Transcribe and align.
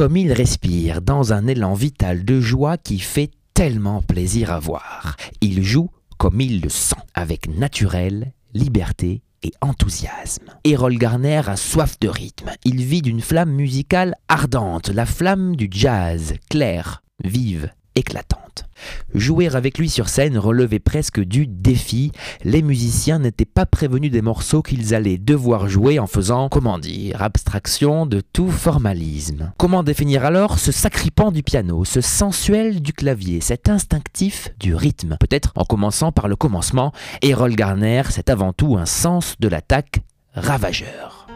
comme 0.00 0.16
il 0.16 0.32
respire 0.32 1.02
dans 1.02 1.34
un 1.34 1.46
élan 1.46 1.74
vital 1.74 2.24
de 2.24 2.40
joie 2.40 2.78
qui 2.78 3.00
fait 3.00 3.30
tellement 3.52 4.00
plaisir 4.00 4.50
à 4.50 4.58
voir. 4.58 5.14
Il 5.42 5.62
joue 5.62 5.90
comme 6.16 6.40
il 6.40 6.62
le 6.62 6.70
sent, 6.70 6.96
avec 7.12 7.54
naturel, 7.54 8.32
liberté 8.54 9.20
et 9.42 9.52
enthousiasme. 9.60 10.54
Errol 10.64 10.96
Garner 10.96 11.42
a 11.46 11.56
soif 11.56 12.00
de 12.00 12.08
rythme. 12.08 12.50
Il 12.64 12.82
vit 12.82 13.02
d'une 13.02 13.20
flamme 13.20 13.52
musicale 13.52 14.14
ardente, 14.26 14.88
la 14.88 15.04
flamme 15.04 15.54
du 15.54 15.68
jazz, 15.70 16.32
claire, 16.48 17.02
vive, 17.22 17.70
éclatante. 17.94 18.66
Jouer 19.14 19.48
avec 19.54 19.78
lui 19.78 19.88
sur 19.88 20.08
scène 20.08 20.38
relevait 20.38 20.78
presque 20.78 21.20
du 21.20 21.46
défi. 21.46 22.12
Les 22.44 22.62
musiciens 22.62 23.18
n'étaient 23.18 23.44
pas 23.44 23.66
prévenus 23.66 24.10
des 24.10 24.22
morceaux 24.22 24.62
qu'ils 24.62 24.94
allaient 24.94 25.18
devoir 25.18 25.68
jouer 25.68 25.98
en 25.98 26.06
faisant, 26.06 26.48
comment 26.48 26.78
dire, 26.78 27.22
abstraction 27.22 28.06
de 28.06 28.20
tout 28.20 28.50
formalisme. 28.50 29.52
Comment 29.58 29.82
définir 29.82 30.24
alors 30.24 30.58
ce 30.58 30.72
sacripant 30.72 31.30
du 31.30 31.42
piano, 31.42 31.84
ce 31.84 32.00
sensuel 32.00 32.80
du 32.80 32.92
clavier, 32.92 33.40
cet 33.40 33.68
instinctif 33.68 34.48
du 34.58 34.74
rythme? 34.74 35.16
Peut-être 35.20 35.52
en 35.56 35.64
commençant 35.64 36.12
par 36.12 36.28
le 36.28 36.36
commencement, 36.36 36.92
Errol 37.22 37.54
Garner, 37.54 38.02
c'est 38.10 38.30
avant 38.30 38.52
tout 38.52 38.76
un 38.78 38.86
sens 38.86 39.36
de 39.40 39.48
l'attaque 39.48 40.00
ravageur. 40.34 41.29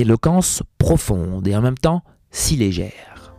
Éloquence 0.00 0.62
profonde 0.78 1.46
et 1.46 1.56
en 1.56 1.60
même 1.60 1.78
temps 1.78 2.02
si 2.30 2.56
légère. 2.56 3.34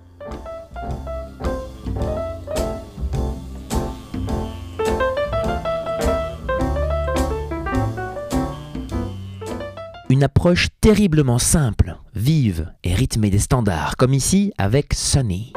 Une 10.10 10.24
approche 10.24 10.68
terriblement 10.82 11.40
simple, 11.40 11.96
vive 12.16 12.70
et 12.84 12.94
rythmée 12.94 13.30
des 13.30 13.40
standards, 13.40 13.96
comme 13.96 14.14
ici 14.14 14.52
avec 14.58 14.94
Sunny. 14.94 15.54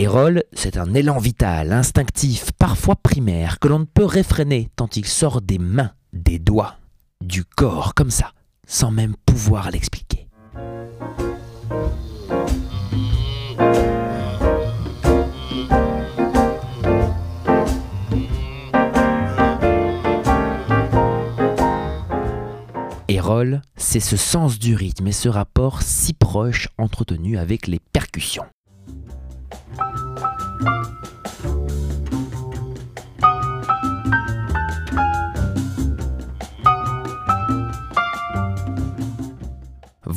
Erol, 0.00 0.44
c'est 0.54 0.78
un 0.78 0.94
élan 0.94 1.18
vital, 1.18 1.74
instinctif, 1.74 2.52
parfois 2.52 2.96
primaire, 2.96 3.58
que 3.58 3.68
l'on 3.68 3.80
ne 3.80 3.84
peut 3.84 4.06
réfréner 4.06 4.70
tant 4.74 4.88
il 4.96 5.06
sort 5.06 5.42
des 5.42 5.58
mains, 5.58 5.90
des 6.14 6.38
doigts, 6.38 6.76
du 7.22 7.44
corps, 7.44 7.92
comme 7.94 8.10
ça, 8.10 8.32
sans 8.66 8.90
même 8.90 9.14
pouvoir 9.26 9.70
l'expliquer. 9.70 10.26
Erol, 23.08 23.60
c'est 23.76 24.00
ce 24.00 24.16
sens 24.16 24.58
du 24.58 24.74
rythme 24.74 25.08
et 25.08 25.12
ce 25.12 25.28
rapport 25.28 25.82
si 25.82 26.14
proche 26.14 26.68
entretenu 26.78 27.36
avec 27.36 27.66
les 27.66 27.80
percussions. 27.92 28.46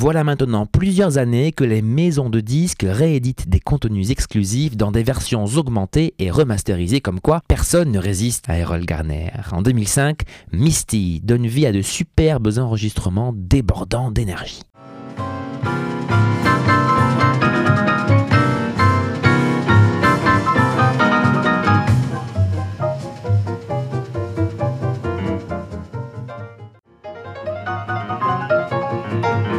Voilà 0.04 0.26
maintenant 0.26 0.66
plusieurs 0.66 1.18
années 1.18 1.54
que 1.54 1.64
les 1.64 1.82
maisons 1.82 2.30
de 2.30 2.42
disques 2.42 2.86
rééditent 2.86 3.48
des 3.48 3.62
contenus 3.62 4.10
exclusifs 4.10 4.76
dans 4.76 4.92
des 4.92 5.02
versions 5.02 5.46
augmentées 5.46 6.14
et 6.20 6.30
remasterisées 6.30 7.00
comme 7.00 7.22
quoi 7.22 7.42
personne 7.48 7.90
ne 7.90 8.00
résiste 8.00 8.50
à 8.50 8.58
Errol 8.58 8.86
Garner. 8.86 9.32
En 9.54 9.62
2005, 9.62 10.24
Misty 10.52 11.22
donne 11.24 11.48
vie 11.48 11.66
à 11.66 11.72
de 11.72 11.82
superbes 11.82 12.58
enregistrements 12.58 13.32
débordants 13.34 14.12
d'énergie. 14.12 14.64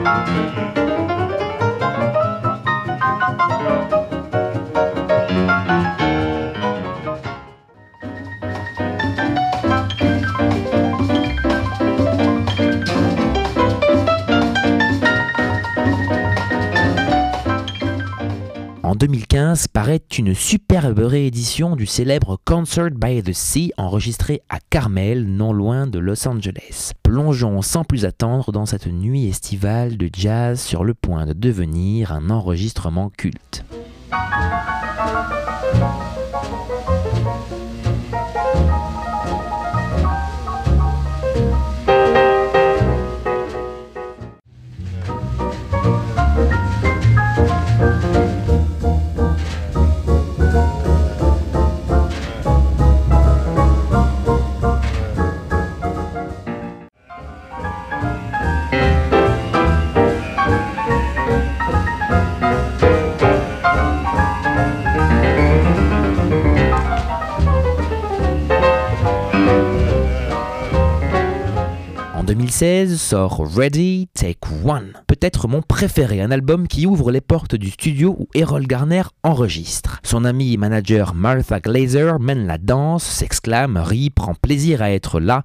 Thank 0.04 0.88
you. 0.88 0.93
En 18.94 18.96
2015 18.96 19.66
paraît 19.66 20.04
une 20.16 20.34
superbe 20.36 21.00
réédition 21.00 21.74
du 21.74 21.84
célèbre 21.84 22.38
Concert 22.44 22.92
by 22.92 23.24
the 23.24 23.32
Sea 23.32 23.72
enregistré 23.76 24.40
à 24.48 24.58
Carmel, 24.70 25.26
non 25.26 25.52
loin 25.52 25.88
de 25.88 25.98
Los 25.98 26.28
Angeles. 26.28 26.92
Plongeons 27.02 27.60
sans 27.60 27.82
plus 27.82 28.04
attendre 28.04 28.52
dans 28.52 28.66
cette 28.66 28.86
nuit 28.86 29.26
estivale 29.26 29.96
de 29.96 30.08
jazz 30.16 30.60
sur 30.60 30.84
le 30.84 30.94
point 30.94 31.26
de 31.26 31.32
devenir 31.32 32.12
un 32.12 32.30
enregistrement 32.30 33.10
culte. 33.10 33.64
2016 72.34 73.00
sort 73.00 73.46
Ready 73.46 74.08
Take 74.12 74.40
One, 74.64 74.92
peut-être 75.06 75.46
mon 75.46 75.62
préféré, 75.62 76.20
un 76.20 76.32
album 76.32 76.66
qui 76.66 76.84
ouvre 76.84 77.12
les 77.12 77.20
portes 77.20 77.54
du 77.54 77.70
studio 77.70 78.16
où 78.18 78.26
Errol 78.34 78.66
Garner 78.66 79.02
enregistre. 79.22 80.00
Son 80.02 80.24
ami 80.24 80.52
et 80.52 80.56
manager 80.56 81.14
Martha 81.14 81.60
Glazer 81.60 82.18
mène 82.18 82.48
la 82.48 82.58
danse, 82.58 83.04
s'exclame, 83.04 83.76
rit, 83.76 84.10
prend 84.10 84.34
plaisir 84.34 84.82
à 84.82 84.90
être 84.90 85.20
là. 85.20 85.44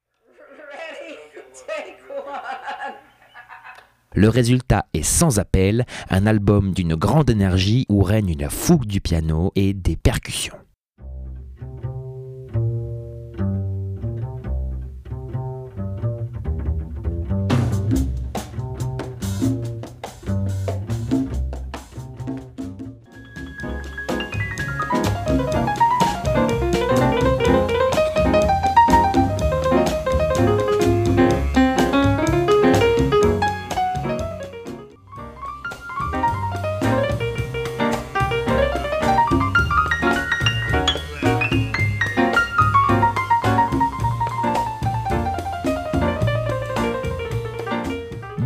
Le 4.15 4.27
résultat 4.27 4.87
est 4.95 5.03
sans 5.03 5.37
appel, 5.37 5.85
un 6.09 6.25
album 6.25 6.73
d'une 6.73 6.95
grande 6.95 7.29
énergie 7.29 7.85
où 7.87 8.01
règne 8.01 8.29
une 8.29 8.49
fougue 8.49 8.87
du 8.87 8.99
piano 8.99 9.51
et 9.55 9.75
des 9.75 9.95
percussions. 9.95 10.57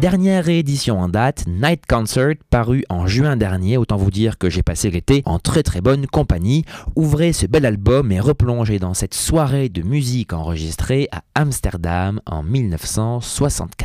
Dernière 0.03 0.43
réédition 0.43 0.99
en 0.99 1.07
date, 1.07 1.45
Night 1.47 1.85
Concert, 1.87 2.35
paru 2.49 2.83
en 2.89 3.07
juin 3.07 3.37
dernier, 3.37 3.77
autant 3.77 3.95
vous 3.95 4.11
dire 4.11 4.37
que 4.37 4.49
j'ai 4.49 4.61
passé 4.61 4.91
l'été 4.91 5.23
en 5.23 5.39
très 5.39 5.63
très 5.63 5.79
bonne 5.79 6.07
compagnie. 6.07 6.65
Ouvrez 6.97 7.31
ce 7.31 7.45
bel 7.45 7.65
album 7.65 8.11
et 8.11 8.19
replongez 8.19 8.79
dans 8.79 8.93
cette 8.93 9.13
soirée 9.13 9.69
de 9.69 9.81
musique 9.81 10.33
enregistrée 10.33 11.07
à 11.13 11.23
Amsterdam 11.35 12.19
en 12.25 12.43
1964. 12.43 13.82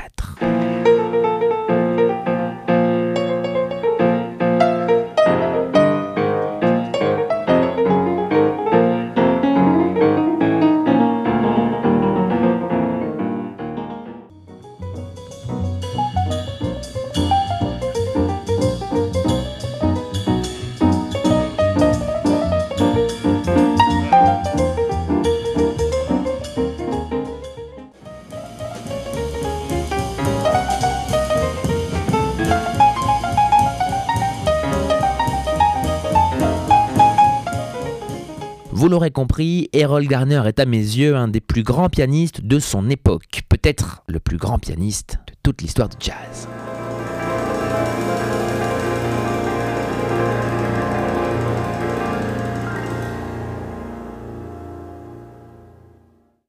Vous 38.88 38.92
l'aurez 38.92 39.10
compris, 39.10 39.68
Errol 39.74 40.06
Garner 40.06 40.40
est 40.46 40.58
à 40.58 40.64
mes 40.64 40.78
yeux 40.78 41.14
un 41.14 41.28
des 41.28 41.42
plus 41.42 41.62
grands 41.62 41.90
pianistes 41.90 42.40
de 42.40 42.58
son 42.58 42.88
époque, 42.88 43.42
peut-être 43.50 44.02
le 44.08 44.18
plus 44.18 44.38
grand 44.38 44.58
pianiste 44.58 45.18
de 45.26 45.34
toute 45.42 45.60
l'histoire 45.60 45.90
du 45.90 45.96
jazz. 46.00 46.48